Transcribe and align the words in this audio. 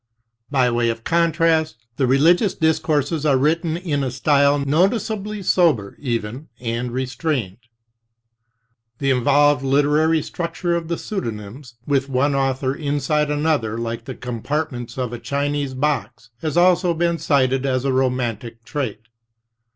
By 0.49 0.71
way 0.71 0.89
of 0.89 1.03
contrast, 1.03 1.85
the 1.97 2.07
religious 2.07 2.55
dis 2.55 2.79
courses 2.79 3.23
are 3.23 3.37
written 3.37 3.77
in 3.77 4.03
a 4.03 4.09
style 4.09 4.57
noticeably 4.57 5.43
sober, 5.43 5.95
even, 5.99 6.47
and 6.59 6.91
restrained. 6.91 7.59
The 8.97 9.11
involved 9.11 9.61
literary 9.63 10.23
structure 10.23 10.73
of 10.75 10.87
the 10.87 10.97
pseudonyms, 10.97 11.75
with 11.85 12.09
one 12.09 12.33
author 12.33 12.73
inside 12.73 13.29
another 13.29 13.77
like 13.77 14.05
the 14.05 14.15
compartments 14.15 14.97
of 14.97 15.13
a 15.13 15.19
Chinese 15.19 15.75
box, 15.75 16.31
has 16.41 16.57
also 16.57 16.95
been 16.95 17.19
cited 17.19 17.63
as 17.67 17.85
a 17.85 17.93
romantic 17.93 18.63
trait. 18.65 19.01